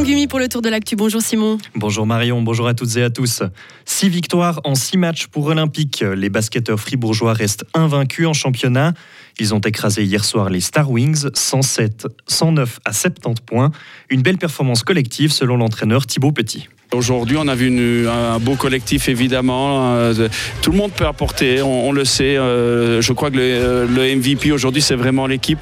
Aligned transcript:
Simon 0.00 0.12
Gumi 0.12 0.28
pour 0.28 0.38
le 0.38 0.48
tour 0.48 0.62
de 0.62 0.70
l'actu. 0.70 0.96
Bonjour 0.96 1.20
Simon. 1.20 1.58
Bonjour 1.74 2.06
Marion, 2.06 2.40
bonjour 2.40 2.66
à 2.66 2.72
toutes 2.72 2.96
et 2.96 3.02
à 3.02 3.10
tous. 3.10 3.42
Six 3.84 4.08
victoires 4.08 4.58
en 4.64 4.74
six 4.74 4.96
matchs 4.96 5.26
pour 5.26 5.44
Olympique. 5.44 6.02
Les 6.16 6.30
basketteurs 6.30 6.80
fribourgeois 6.80 7.34
restent 7.34 7.66
invaincus 7.74 8.26
en 8.26 8.32
championnat. 8.32 8.94
Ils 9.38 9.52
ont 9.52 9.60
écrasé 9.60 10.02
hier 10.02 10.24
soir 10.24 10.48
les 10.48 10.60
Star 10.60 10.90
Wings 10.90 11.28
107, 11.34 12.06
109 12.26 12.80
à 12.86 12.94
70 12.94 13.42
points. 13.42 13.72
Une 14.08 14.22
belle 14.22 14.38
performance 14.38 14.84
collective 14.84 15.32
selon 15.32 15.58
l'entraîneur 15.58 16.06
Thibaut 16.06 16.32
Petit. 16.32 16.66
Aujourd'hui, 16.92 17.36
on 17.38 17.46
a 17.46 17.54
vu 17.54 18.08
un 18.08 18.40
beau 18.40 18.56
collectif, 18.56 19.08
évidemment. 19.08 19.94
Euh, 19.94 20.28
tout 20.60 20.72
le 20.72 20.76
monde 20.76 20.90
peut 20.90 21.06
apporter, 21.06 21.62
on, 21.62 21.92
le 21.92 22.04
sait. 22.04 22.36
Euh, 22.36 23.00
je 23.00 23.12
crois 23.12 23.30
que 23.30 23.36
le, 23.36 24.16
MVP 24.16 24.50
aujourd'hui, 24.50 24.82
c'est 24.82 24.96
vraiment 24.96 25.28
l'équipe. 25.28 25.60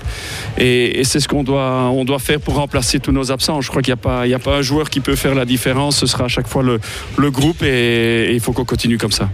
Et, 0.56 1.04
c'est 1.04 1.20
ce 1.20 1.28
qu'on 1.28 1.44
doit, 1.44 1.90
on 1.90 2.06
doit 2.06 2.18
faire 2.18 2.40
pour 2.40 2.54
remplacer 2.54 2.98
tous 2.98 3.12
nos 3.12 3.30
absents. 3.30 3.60
Je 3.60 3.68
crois 3.68 3.82
qu'il 3.82 3.94
n'y 3.94 4.34
a 4.34 4.38
pas 4.38 4.56
un 4.56 4.62
joueur 4.62 4.88
qui 4.88 5.00
peut 5.00 5.16
faire 5.16 5.34
la 5.34 5.44
différence. 5.44 5.98
Ce 5.98 6.06
sera 6.06 6.24
à 6.24 6.28
chaque 6.28 6.48
fois 6.48 6.62
le, 6.62 7.30
groupe 7.30 7.62
et 7.62 8.32
il 8.32 8.40
faut 8.40 8.54
qu'on 8.54 8.64
continue 8.64 8.96
comme 8.96 9.12
ça. 9.12 9.28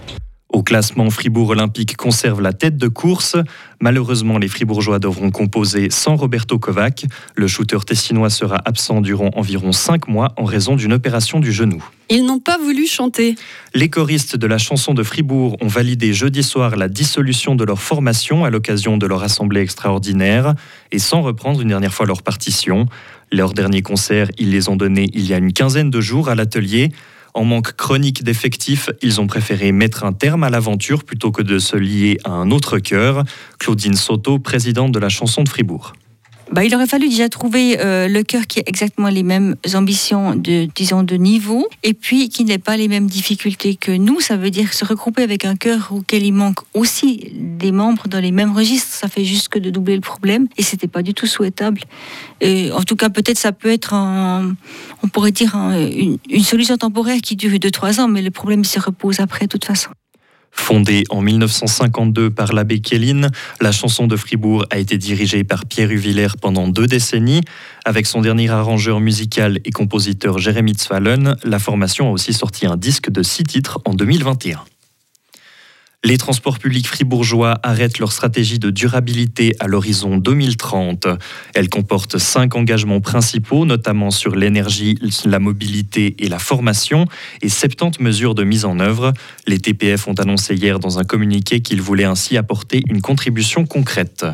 Au 0.55 0.63
classement, 0.63 1.11
Fribourg 1.11 1.49
Olympique 1.49 1.97
conserve 1.97 2.41
la 2.41 2.53
tête 2.53 2.77
de 2.77 2.87
course. 2.87 3.35
Malheureusement, 3.81 4.39
les 4.39 4.47
Fribourgeois 4.47 5.01
devront 5.01 5.33
composer 5.33 5.91
sans 5.91 6.15
Roberto 6.15 6.61
Kovac. 6.61 7.07
Le 7.35 7.49
shooter 7.49 7.79
tessinois 7.85 8.30
sera 8.30 8.63
absent 8.65 9.01
durant 9.01 9.30
environ 9.35 9.73
cinq 9.73 10.07
mois 10.07 10.33
en 10.37 10.45
raison 10.45 10.77
d'une 10.77 10.93
opération 10.93 11.41
du 11.41 11.51
genou. 11.51 11.85
Ils 12.09 12.25
n'ont 12.25 12.39
pas 12.39 12.57
voulu 12.57 12.87
chanter. 12.87 13.35
Les 13.75 13.91
choristes 13.91 14.37
de 14.37 14.47
la 14.47 14.59
chanson 14.59 14.95
de 14.95 15.03
Fribourg 15.03 15.57
ont 15.61 15.67
validé 15.67 16.13
jeudi 16.13 16.45
soir 16.45 16.77
la 16.77 16.89
dissolution 16.89 17.57
de 17.57 17.65
leur 17.65 17.80
formation 17.80 18.45
à 18.45 18.51
l'occasion 18.51 18.97
de 18.97 19.09
leur 19.09 19.25
assemblée 19.25 19.61
extraordinaire 19.61 20.55
et 20.93 21.01
sans 21.01 21.23
reprendre 21.23 21.63
une 21.63 21.69
dernière 21.69 21.93
fois 21.93 22.07
leur 22.07 22.23
partition. 22.23 22.87
Leur 23.33 23.55
dernier 23.55 23.83
concert, 23.83 24.29
ils 24.39 24.52
les 24.52 24.69
ont 24.69 24.77
donnés 24.77 25.11
il 25.15 25.27
y 25.27 25.35
a 25.35 25.39
une 25.39 25.52
quinzaine 25.52 25.91
de 25.91 26.01
jours 26.01 26.29
à 26.29 26.37
l'atelier. 26.37 26.93
En 27.35 27.45
manque 27.45 27.73
chronique 27.73 28.23
d'effectifs, 28.23 28.90
ils 29.02 29.21
ont 29.21 29.27
préféré 29.27 29.73
mettre 29.73 30.04
un 30.04 30.13
terme 30.13 30.45
à 30.45 30.51
l'aventure 30.51 31.02
plutôt 31.02 31.32
que 31.32 31.43
de 31.43 31.59
se 31.59 31.77
lier 31.77 32.18
à 32.23 32.30
un 32.30 32.52
autre 32.52 32.79
cœur. 32.79 33.24
Claudine 33.59 33.96
Soto, 33.96 34.38
présidente 34.38 34.93
de 34.93 35.01
la 35.01 35.09
chanson 35.09 35.43
de 35.43 35.49
Fribourg. 35.49 35.95
Bah, 36.55 36.65
il 36.65 36.73
aurait 36.73 36.87
fallu 36.87 37.09
déjà 37.09 37.29
trouver 37.29 37.80
euh, 37.80 38.07
le 38.07 38.23
cœur 38.23 38.47
qui 38.47 38.60
a 38.60 38.63
exactement 38.66 39.09
les 39.09 39.24
mêmes 39.24 39.57
ambitions 39.74 40.37
de, 40.37 40.69
disons, 40.73 41.02
de 41.02 41.16
niveau, 41.16 41.69
et 41.83 41.95
puis 41.95 42.29
qui 42.29 42.45
n'ait 42.45 42.59
pas 42.59 42.77
les 42.77 42.87
mêmes 42.87 43.09
difficultés 43.09 43.74
que 43.74 43.91
nous. 43.91 44.21
Ça 44.21 44.37
veut 44.37 44.51
dire 44.51 44.73
se 44.73 44.85
regrouper 44.85 45.24
avec 45.24 45.45
un 45.45 45.57
cœur 45.57 45.88
auquel 45.91 46.24
il 46.24 46.30
manque 46.30 46.61
aussi 46.73 47.33
des 47.35 47.73
membres 47.73 48.07
dans 48.07 48.21
les 48.21 48.30
mêmes 48.30 48.52
registres. 48.52 48.95
Ça 48.95 49.09
fait 49.09 49.24
juste 49.24 49.49
que 49.49 49.59
de 49.59 49.71
doubler 49.71 49.96
le 49.96 50.01
problème, 50.01 50.46
et 50.57 50.63
c'était 50.63 50.87
pas 50.87 51.02
du 51.02 51.13
tout 51.13 51.27
souhaitable. 51.27 51.80
Et, 52.41 52.71
en 52.71 52.85
tout 52.85 52.95
cas, 52.95 53.09
peut-être 53.09 53.39
ça 53.39 53.51
peut 53.51 53.73
être, 53.73 53.93
on 53.93 55.09
pourrait 55.09 55.33
dire, 55.33 55.57
une, 55.57 56.18
une, 56.30 56.45
solution 56.45 56.77
temporaire 56.77 57.21
qui 57.21 57.35
dure 57.35 57.51
2-3 57.51 58.01
ans, 58.01 58.07
mais 58.07 58.23
le 58.23 58.30
problème 58.30 58.63
se 58.63 58.79
repose 58.79 59.18
après, 59.18 59.46
de 59.46 59.51
toute 59.51 59.65
façon. 59.65 59.91
Fondée 60.55 61.05
en 61.10 61.21
1952 61.21 62.30
par 62.30 62.52
l'abbé 62.52 62.80
Kéline, 62.80 63.30
la 63.60 63.71
chanson 63.71 64.06
de 64.06 64.16
Fribourg 64.16 64.65
a 64.71 64.78
été 64.78 64.97
dirigée 64.97 65.44
par 65.44 65.66
Pierre 65.66 65.91
Huvillers 65.91 66.37
pendant 66.41 66.69
deux 66.69 66.87
décennies. 66.87 67.43
Avec 67.84 68.06
son 68.06 68.22
dernier 68.22 68.49
arrangeur 68.49 69.00
musical 69.00 69.59
et 69.65 69.71
compositeur 69.71 70.38
Jérémy 70.38 70.72
Tzfalen, 70.72 71.37
la 71.44 71.59
formation 71.59 72.09
a 72.09 72.11
aussi 72.11 72.33
sorti 72.33 72.66
un 72.66 72.77
disque 72.77 73.11
de 73.11 73.22
six 73.22 73.44
titres 73.44 73.81
en 73.84 73.93
2021. 73.93 74.65
Les 76.06 76.19
transports 76.19 76.59
publics 76.59 76.87
fribourgeois 76.87 77.59
arrêtent 77.62 77.99
leur 77.99 78.12
stratégie 78.12 78.59
de 78.59 78.69
durabilité 78.69 79.56
à 79.59 79.69
l'horizon 79.69 80.19
2030. 80.19 81.06
Elle 81.55 81.71
comporte 81.71 82.19
cinq 82.19 82.56
engagements 82.56 83.00
principaux, 83.00 83.65
notamment 83.65 84.11
sur 84.11 84.37
l'énergie, 84.37 84.99
la 85.25 85.38
mobilité 85.38 86.15
et 86.19 86.28
la 86.28 86.38
formation, 86.38 87.06
et 87.41 87.49
70 87.49 88.03
mesures 88.03 88.34
de 88.34 88.44
mise 88.44 88.66
en 88.66 88.81
œuvre. 88.81 89.15
Les 89.47 89.59
TPF 89.59 90.06
ont 90.06 90.12
annoncé 90.12 90.55
hier 90.55 90.78
dans 90.78 90.99
un 90.99 91.05
communiqué 91.05 91.61
qu'ils 91.61 91.81
voulaient 91.81 92.05
ainsi 92.05 92.37
apporter 92.37 92.83
une 92.91 93.01
contribution 93.01 93.65
concrète. 93.65 94.27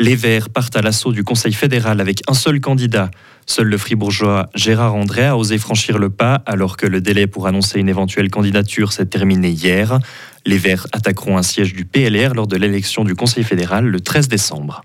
Les 0.00 0.14
Verts 0.14 0.48
partent 0.48 0.76
à 0.76 0.82
l'assaut 0.82 1.12
du 1.12 1.24
Conseil 1.24 1.52
fédéral 1.52 2.00
avec 2.00 2.22
un 2.26 2.32
seul 2.32 2.58
candidat. 2.60 3.10
Seul 3.44 3.66
le 3.66 3.76
fribourgeois 3.76 4.48
Gérard 4.54 4.94
André 4.94 5.26
a 5.26 5.36
osé 5.36 5.58
franchir 5.58 5.98
le 5.98 6.08
pas 6.08 6.42
alors 6.46 6.78
que 6.78 6.86
le 6.86 7.02
délai 7.02 7.26
pour 7.26 7.46
annoncer 7.46 7.80
une 7.80 7.88
éventuelle 7.88 8.30
candidature 8.30 8.94
s'est 8.94 9.06
terminé 9.06 9.50
hier. 9.50 9.98
Les 10.46 10.58
Verts 10.58 10.86
attaqueront 10.92 11.36
un 11.36 11.42
siège 11.42 11.74
du 11.74 11.84
PLR 11.84 12.34
lors 12.34 12.46
de 12.46 12.56
l'élection 12.56 13.04
du 13.04 13.14
Conseil 13.14 13.44
fédéral 13.44 13.84
le 13.84 14.00
13 14.00 14.28
décembre. 14.28 14.82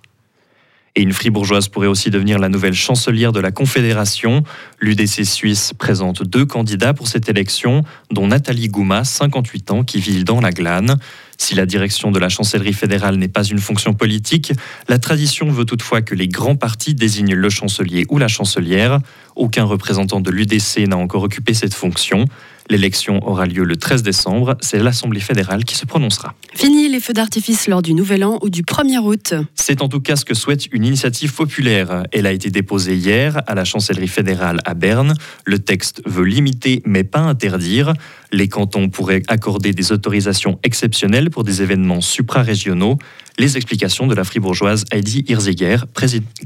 Et 0.98 1.02
une 1.02 1.12
fribourgeoise 1.12 1.68
pourrait 1.68 1.88
aussi 1.88 2.10
devenir 2.10 2.40
la 2.40 2.48
nouvelle 2.48 2.74
chancelière 2.74 3.34
de 3.34 3.42
la 3.42 3.52
Confédération. 3.52 4.44
L'UDC 4.80 5.26
suisse 5.26 5.74
présente 5.78 6.24
deux 6.24 6.46
candidats 6.46 6.94
pour 6.94 7.10
cette 7.10 7.28
élection, 7.28 7.84
dont 8.12 8.28
Nathalie 8.28 8.70
Gouma, 8.70 9.04
58 9.04 9.72
ans, 9.72 9.84
qui 9.84 10.00
vit 10.00 10.24
dans 10.24 10.40
la 10.40 10.52
Glane. 10.52 10.98
Si 11.38 11.54
la 11.54 11.66
direction 11.66 12.12
de 12.12 12.20
la 12.20 12.30
chancellerie 12.30 12.72
fédérale 12.72 13.18
n'est 13.18 13.28
pas 13.28 13.44
une 13.44 13.60
fonction 13.60 13.94
politique, 13.94 14.54
la 14.88 14.98
tradition 14.98 15.50
veut 15.50 15.66
toutefois 15.66 16.02
que 16.02 16.16
les 16.16 16.30
grands 16.30 16.56
partis 16.56 16.94
désignent 16.94 17.36
le 17.36 17.50
chancelier 17.50 18.06
ou 18.10 18.18
la 18.18 18.30
chancelière. 18.30 19.00
Aucun 19.36 19.66
représentant 19.66 20.22
de 20.22 20.32
l'UDC 20.32 20.88
n'a 20.88 20.96
encore 20.96 21.24
occupé 21.24 21.54
cette 21.54 21.74
fonction. 21.74 22.24
L'élection 22.70 23.20
aura 23.28 23.46
lieu 23.46 23.64
le 23.64 23.76
13 23.76 24.02
décembre. 24.02 24.58
C'est 24.60 24.80
l'Assemblée 24.80 25.20
fédérale 25.20 25.66
qui 25.66 25.76
se 25.76 25.86
prononcera. 25.86 26.34
Fini 26.54 26.90
les 26.90 27.00
feux 27.00 27.14
d'artifice 27.14 27.68
lors 27.68 27.82
du 27.82 27.94
Nouvel 27.94 28.24
An 28.24 28.40
ou 28.42 28.50
du 28.50 28.64
1er 28.64 28.98
août. 28.98 29.36
C'est 29.54 29.82
en 29.82 29.90
tout 29.90 30.00
cas 30.00 30.16
ce 30.16 30.26
que 30.26 30.34
souhaite 30.34 30.68
une 30.72 30.84
initiative 30.84 31.34
populaire. 31.34 32.04
Elle 32.12 32.26
a 32.26 32.32
été 32.32 32.50
déposée 32.50 32.96
hier 32.96 33.42
à 33.46 33.54
la 33.54 33.66
chancellerie 33.66 34.08
fédérale 34.08 34.62
à 34.66 34.74
Berne. 34.74 35.14
Le 35.46 35.60
texte 35.60 36.02
veut 36.06 36.26
limiter 36.26 36.82
mais 36.86 37.04
pas 37.04 37.20
interdire. 37.20 37.94
Les 38.32 38.48
cantons 38.48 38.90
pourraient 38.90 39.22
accorder 39.28 39.72
des 39.72 39.92
autorisations 39.92 40.60
exceptionnelles 40.64 41.30
pour 41.30 41.44
des 41.44 41.62
événements 41.62 42.02
suprarégionaux. 42.02 42.98
Les 43.38 43.58
explications 43.58 44.08
de 44.08 44.16
la 44.16 44.24
fribourgeoise 44.24 44.86
Heidi 44.92 45.24
Hirziger, 45.28 45.78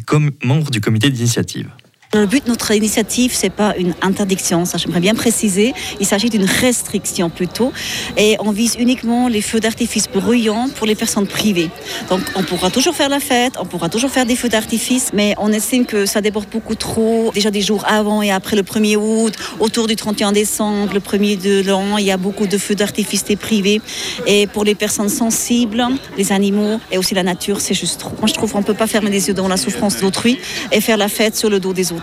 comme 0.06 0.32
membre 0.44 0.70
du 0.72 0.82
comité 0.82 1.10
d'initiative. 1.10 1.70
Le 2.16 2.26
but 2.26 2.46
de 2.46 2.50
notre 2.50 2.72
initiative, 2.72 3.34
c'est 3.36 3.52
pas 3.52 3.76
une 3.78 3.94
interdiction, 4.02 4.66
ça 4.66 4.80
j'aimerais 4.80 5.00
bien 5.00 5.14
préciser. 5.14 5.76
Il 6.00 6.08
s'agit 6.08 6.32
d'une 6.32 6.44
restriction 6.44 7.30
plutôt. 7.30 7.72
Et 8.18 8.36
on 8.40 8.50
vise 8.50 8.78
uniquement 8.80 9.28
les 9.28 9.44
feux 9.44 9.60
d'artifice 9.60 10.08
bruyants 10.12 10.70
pour 10.76 10.88
les 10.88 10.96
personnes 10.96 11.28
privées. 11.28 11.70
Donc 12.10 12.22
on 12.36 12.42
pourra 12.42 12.72
toujours 12.72 12.96
faire 12.96 13.10
la 13.10 13.20
fête, 13.20 13.58
on 13.60 13.66
pourra 13.66 13.90
toujours 13.90 14.10
faire 14.10 14.26
des 14.26 14.36
feux 14.36 14.50
d'artifice, 14.50 15.12
mais 15.14 15.36
on 15.38 15.52
estime 15.52 15.86
que 15.86 16.08
ça 16.08 16.20
déborde 16.20 16.50
beaucoup 16.50 16.74
trop. 16.74 17.30
Déjà 17.32 17.52
des 17.52 17.62
jours 17.62 17.86
avant 17.88 18.24
et 18.24 18.32
après 18.32 18.56
le 18.56 18.64
1er 18.64 18.96
août, 18.96 19.36
autour 19.60 19.86
du 19.86 19.96
31 19.96 20.32
décembre, 20.32 20.96
le 20.96 21.02
1er 21.02 21.40
de 21.40 21.62
l'an, 21.62 22.00
il 22.00 22.06
y 22.06 22.12
a 22.12 22.18
beaucoup 22.18 22.48
de 22.48 22.58
feux 22.58 22.74
d'artifice 22.74 23.24
privés. 23.40 23.84
Et 24.26 24.48
pour 24.48 24.64
les 24.64 24.74
personnes 24.74 25.10
sensibles, 25.10 25.86
les 26.18 26.32
animaux 26.32 26.80
et 26.92 26.98
aussi 26.98 27.14
la 27.14 27.22
nature, 27.22 27.62
c'est 27.62 27.76
juste 27.76 28.00
trop. 28.00 28.16
Moi 28.18 28.26
je 28.26 28.34
trouve 28.34 28.52
qu'on 28.52 28.64
peut 28.64 28.74
pas 28.74 28.88
fermer 28.88 29.12
les 29.12 29.28
yeux 29.28 29.36
dans 29.36 29.48
la 29.48 29.58
souffrance 29.58 29.98
d'autrui 29.98 30.40
et 30.72 30.82
faire 30.82 30.98
la 30.98 31.08
fête 31.08 31.36
sur 31.36 31.52
le 31.52 31.60
dos 31.60 31.72
des 31.72 31.92
autres. 31.92 31.99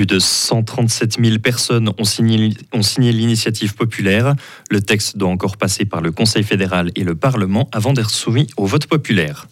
Plus 0.00 0.06
de 0.06 0.18
137 0.18 1.22
000 1.22 1.40
personnes 1.40 1.90
ont 1.98 2.04
signé, 2.04 2.54
ont 2.72 2.80
signé 2.80 3.12
l'initiative 3.12 3.74
populaire. 3.74 4.34
Le 4.70 4.80
texte 4.80 5.18
doit 5.18 5.28
encore 5.28 5.58
passer 5.58 5.84
par 5.84 6.00
le 6.00 6.10
Conseil 6.10 6.42
fédéral 6.42 6.90
et 6.96 7.04
le 7.04 7.14
Parlement 7.14 7.68
avant 7.70 7.92
d'être 7.92 8.08
soumis 8.08 8.46
au 8.56 8.64
vote 8.64 8.86
populaire. 8.86 9.46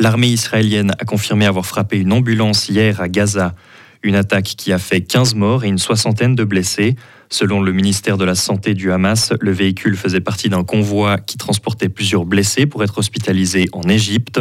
L'armée 0.00 0.28
israélienne 0.28 0.92
a 0.98 1.04
confirmé 1.04 1.44
avoir 1.44 1.66
frappé 1.66 1.98
une 1.98 2.14
ambulance 2.14 2.70
hier 2.70 3.02
à 3.02 3.08
Gaza. 3.10 3.54
Une 4.02 4.14
attaque 4.14 4.54
qui 4.56 4.72
a 4.72 4.78
fait 4.78 5.02
15 5.02 5.34
morts 5.34 5.64
et 5.64 5.68
une 5.68 5.76
soixantaine 5.76 6.34
de 6.34 6.44
blessés. 6.44 6.96
Selon 7.28 7.60
le 7.60 7.72
ministère 7.72 8.16
de 8.16 8.24
la 8.24 8.34
Santé 8.34 8.72
du 8.72 8.92
Hamas, 8.92 9.34
le 9.40 9.50
véhicule 9.52 9.98
faisait 9.98 10.20
partie 10.20 10.48
d'un 10.48 10.64
convoi 10.64 11.18
qui 11.18 11.36
transportait 11.36 11.90
plusieurs 11.90 12.24
blessés 12.24 12.64
pour 12.64 12.82
être 12.82 12.96
hospitalisés 12.96 13.66
en 13.74 13.82
Égypte. 13.90 14.40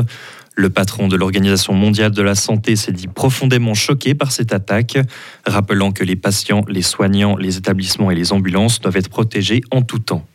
Le 0.55 0.69
patron 0.69 1.07
de 1.07 1.15
l'Organisation 1.15 1.73
mondiale 1.73 2.11
de 2.11 2.21
la 2.21 2.35
santé 2.35 2.75
s'est 2.75 2.91
dit 2.91 3.07
profondément 3.07 3.73
choqué 3.73 4.13
par 4.13 4.31
cette 4.31 4.53
attaque, 4.53 4.99
rappelant 5.47 5.91
que 5.91 6.03
les 6.03 6.15
patients, 6.15 6.63
les 6.67 6.83
soignants, 6.83 7.35
les 7.37 7.57
établissements 7.57 8.11
et 8.11 8.15
les 8.15 8.33
ambulances 8.33 8.79
doivent 8.79 8.97
être 8.97 9.09
protégés 9.09 9.61
en 9.71 9.81
tout 9.81 9.99
temps. 9.99 10.25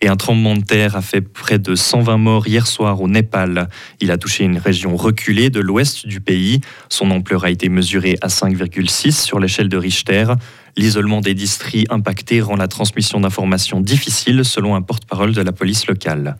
Et 0.00 0.08
un 0.08 0.16
tremblement 0.16 0.56
de 0.56 0.64
terre 0.64 0.96
a 0.96 1.02
fait 1.02 1.20
près 1.20 1.60
de 1.60 1.76
120 1.76 2.16
morts 2.16 2.48
hier 2.48 2.66
soir 2.66 3.00
au 3.00 3.06
Népal. 3.06 3.68
Il 4.00 4.10
a 4.10 4.18
touché 4.18 4.42
une 4.42 4.58
région 4.58 4.96
reculée 4.96 5.48
de 5.48 5.60
l'ouest 5.60 6.08
du 6.08 6.20
pays. 6.20 6.60
Son 6.88 7.12
ampleur 7.12 7.44
a 7.44 7.50
été 7.50 7.68
mesurée 7.68 8.18
à 8.20 8.26
5,6 8.26 9.12
sur 9.12 9.38
l'échelle 9.38 9.68
de 9.68 9.76
Richter. 9.76 10.24
L'isolement 10.76 11.20
des 11.20 11.34
districts 11.34 11.86
impactés 11.92 12.40
rend 12.40 12.56
la 12.56 12.66
transmission 12.66 13.20
d'informations 13.20 13.80
difficile 13.80 14.44
selon 14.44 14.74
un 14.74 14.82
porte-parole 14.82 15.34
de 15.34 15.42
la 15.42 15.52
police 15.52 15.86
locale. 15.86 16.36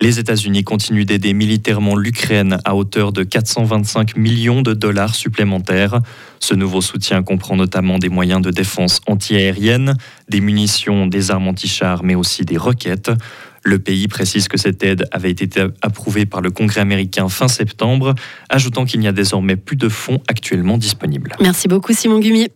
Les 0.00 0.18
États-Unis 0.18 0.64
continuent 0.64 1.06
d'aider 1.06 1.32
militairement 1.32 1.96
l'Ukraine 1.96 2.58
à 2.64 2.74
hauteur 2.74 3.12
de 3.12 3.22
425 3.22 4.16
millions 4.16 4.60
de 4.60 4.74
dollars 4.74 5.14
supplémentaires. 5.14 6.00
Ce 6.40 6.52
nouveau 6.52 6.80
soutien 6.80 7.22
comprend 7.22 7.56
notamment 7.56 7.98
des 7.98 8.08
moyens 8.10 8.42
de 8.42 8.50
défense 8.50 9.00
antiaérienne, 9.06 9.96
des 10.28 10.40
munitions, 10.40 11.06
des 11.06 11.30
armes 11.30 11.48
anti-chars, 11.48 12.02
mais 12.02 12.16
aussi 12.16 12.44
des 12.44 12.58
roquettes. 12.58 13.12
Le 13.62 13.78
pays 13.78 14.08
précise 14.08 14.46
que 14.48 14.58
cette 14.58 14.82
aide 14.82 15.06
avait 15.10 15.30
été 15.30 15.66
approuvée 15.80 16.26
par 16.26 16.42
le 16.42 16.50
Congrès 16.50 16.82
américain 16.82 17.28
fin 17.30 17.48
septembre, 17.48 18.14
ajoutant 18.50 18.84
qu'il 18.84 19.00
n'y 19.00 19.08
a 19.08 19.12
désormais 19.12 19.56
plus 19.56 19.76
de 19.76 19.88
fonds 19.88 20.20
actuellement 20.28 20.76
disponibles. 20.76 21.34
Merci 21.40 21.66
beaucoup 21.66 21.94
Simon 21.94 22.18
Gumier. 22.18 22.50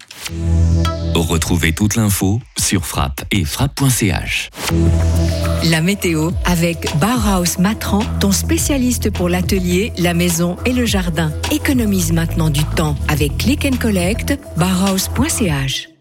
Retrouvez 1.21 1.73
toute 1.73 1.97
l'info 1.97 2.41
sur 2.59 2.87
frappe 2.87 3.25
et 3.33 3.45
frappe.ch. 3.45 4.51
La 5.65 5.81
météo 5.81 6.31
avec 6.45 6.89
Bauhaus 6.99 7.59
Matran, 7.59 8.01
ton 8.21 8.31
spécialiste 8.31 9.11
pour 9.11 9.29
l'atelier, 9.29 9.93
la 9.99 10.15
maison 10.15 10.57
et 10.65 10.73
le 10.73 10.87
jardin. 10.87 11.33
Économise 11.51 12.13
maintenant 12.13 12.51
du 12.51 12.65
temps 12.65 12.97
avec 13.09 13.37
Click 13.37 13.65
and 13.65 13.79
Collect, 13.79 14.39
bauhaus.ch. 14.57 15.98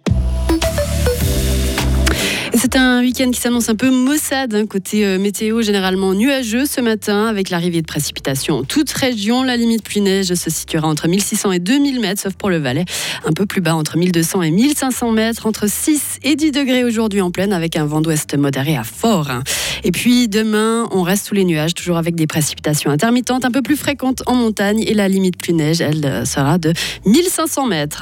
Un 2.80 3.02
week-end 3.02 3.32
qui 3.32 3.42
s'annonce 3.42 3.70
un 3.70 3.76
peu 3.76 3.90
maussade, 3.90 4.54
hein, 4.54 4.68
côté 4.68 5.04
euh, 5.04 5.18
météo 5.18 5.64
généralement 5.64 6.14
nuageux 6.14 6.68
ce 6.68 6.80
matin, 6.80 7.26
avec 7.26 7.50
l'arrivée 7.50 7.82
de 7.82 7.88
précipitations 7.88 8.60
en 8.60 8.64
toute 8.64 8.92
région. 8.92 9.42
La 9.42 9.58
limite 9.58 9.84
pluie-neige 9.84 10.36
se 10.36 10.52
situera 10.52 10.88
entre 10.88 11.08
1600 11.08 11.54
et 11.54 11.60
2000 11.60 12.00
mètres, 12.00 12.22
sauf 12.22 12.34
pour 12.36 12.52
le 12.52 12.58
Valais. 12.58 12.86
Un 13.26 13.34
peu 13.34 13.48
plus 13.48 13.62
bas, 13.62 13.74
entre 13.74 13.98
1200 13.98 14.44
et 14.44 14.52
1500 14.52 15.12
mètres, 15.12 15.48
entre 15.48 15.68
6 15.68 16.20
et 16.24 16.36
10 16.36 16.52
degrés 16.52 16.84
aujourd'hui 16.84 17.22
en 17.22 17.32
pleine, 17.32 17.52
avec 17.52 17.78
un 17.78 17.86
vent 17.86 18.02
d'ouest 18.02 18.38
modéré 18.38 18.78
à 18.78 18.84
fort. 18.84 19.32
hein. 19.32 19.42
Et 19.84 19.92
puis 19.92 20.28
demain, 20.28 20.88
on 20.92 21.02
reste 21.02 21.28
sous 21.28 21.34
les 21.34 21.46
nuages, 21.46 21.74
toujours 21.74 21.98
avec 21.98 22.14
des 22.14 22.28
précipitations 22.28 22.92
intermittentes, 22.92 23.44
un 23.44 23.52
peu 23.52 23.64
plus 23.64 23.78
fréquentes 23.78 24.22
en 24.28 24.36
montagne, 24.36 24.84
et 24.86 24.94
la 24.94 25.08
limite 25.08 25.38
pluie-neige, 25.38 25.82
elle 25.82 26.06
euh, 26.06 26.26
sera 26.26 26.60
de 26.60 26.74
1500 27.06 27.66
mètres. 27.66 27.96